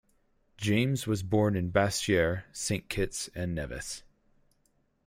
James 0.57 1.05
was 1.05 1.21
born 1.21 1.55
in 1.55 1.71
Basseterre, 1.71 2.45
Saint 2.51 2.89
Kitts 2.89 3.29
and 3.35 3.53
Nevis. 3.53 4.01